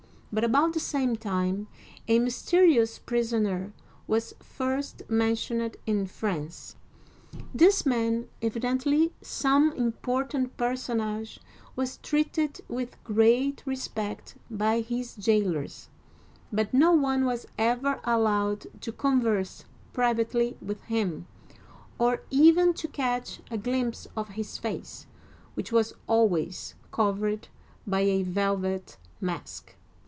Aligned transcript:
But 0.33 0.45
about 0.45 0.71
the 0.71 0.79
same 0.79 1.17
time 1.17 1.67
a 2.07 2.17
mysterious 2.17 2.97
prisoner 2.99 3.73
was 4.07 4.33
first 4.41 5.01
mentioned 5.09 5.59
uigiTizea 5.59 5.83
Dy 5.83 5.91
vjiOOQlC 5.91 5.99
33^ 5.99 5.99
OLD 5.99 6.09
FRANCE 6.09 6.75
in 6.77 6.79
France. 6.79 7.45
This 7.53 7.85
man, 7.85 8.27
evidently 8.41 9.13
some 9.21 9.73
important 9.73 10.55
person 10.55 11.01
age, 11.01 11.41
was 11.75 11.97
treated 11.97 12.61
with 12.69 13.03
great 13.03 13.61
respect 13.65 14.35
by 14.49 14.79
his 14.79 15.17
jailers, 15.17 15.89
but 16.49 16.73
no 16.73 16.93
one 16.93 17.25
was 17.25 17.45
ever 17.57 17.99
allowed 18.05 18.67
to 18.83 18.93
converse 18.93 19.65
privately 19.91 20.55
with 20.61 20.81
him, 20.83 21.27
or 21.99 22.21
even 22.29 22.73
to 22.75 22.87
catch 22.87 23.41
a 23.51 23.57
glimpse 23.57 24.07
of 24.15 24.29
his 24.29 24.57
face, 24.57 25.07
which 25.55 25.73
was 25.73 25.93
always 26.07 26.75
covered 26.93 27.49
by 27.85 27.99
a 27.99 28.23
velvet 28.23 28.95
mask. 29.19 29.75